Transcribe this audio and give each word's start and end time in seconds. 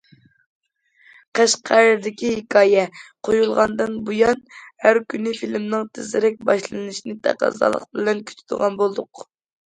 «قەشقەردىكى 1.39 2.29
ھېكايە» 2.37 2.85
قويۇلغاندىن 3.27 3.93
بۇيان، 4.07 4.41
ھەر 4.85 4.99
كۈنى 5.15 5.33
فىلىمنىڭ 5.41 5.83
تېزرەك 5.99 6.39
باشلىنىشىنى 6.51 7.15
تەقەززالىق 7.29 7.85
بىلەن 7.99 8.23
كۈتىدىغان 8.31 8.81
بولدۇق. 8.81 9.23